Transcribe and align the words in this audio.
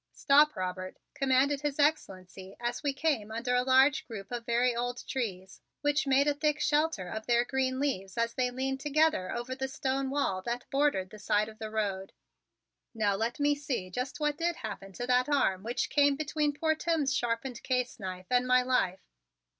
"Stop, 0.13 0.55
Robert," 0.55 0.97
commanded 1.13 1.61
His 1.61 1.77
Excellency 1.77 2.57
as 2.59 2.81
we 2.81 2.91
came 2.91 3.29
under 3.31 3.53
a 3.53 3.61
large 3.61 4.03
group 4.07 4.31
of 4.31 4.47
very 4.47 4.75
old 4.75 5.05
trees 5.07 5.61
which 5.81 6.07
made 6.07 6.27
a 6.27 6.33
thick 6.33 6.59
shelter 6.59 7.07
of 7.07 7.27
their 7.27 7.45
green 7.45 7.79
leaves 7.79 8.17
as 8.17 8.33
they 8.33 8.49
leaned 8.49 8.79
together 8.79 9.31
over 9.31 9.53
the 9.53 9.67
stone 9.67 10.09
wall 10.09 10.41
that 10.41 10.65
bordered 10.71 11.11
the 11.11 11.19
side 11.19 11.49
of 11.49 11.59
the 11.59 11.69
road. 11.69 12.13
"Now 12.95 13.15
let 13.15 13.39
me 13.39 13.53
see 13.53 13.91
just 13.91 14.19
what 14.19 14.37
did 14.37 14.55
happen 14.55 14.91
to 14.93 15.05
that 15.05 15.29
arm 15.29 15.61
which 15.61 15.91
came 15.91 16.15
between 16.15 16.53
poor 16.53 16.73
Timms' 16.73 17.13
sharpened 17.15 17.61
case 17.61 17.99
knife 17.99 18.25
and 18.31 18.47
my 18.47 18.63
life. 18.63 19.01